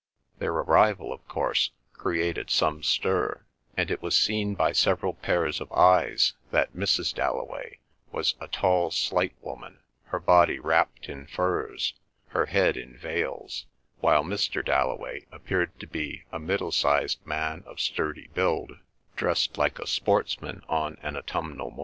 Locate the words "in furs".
11.07-11.93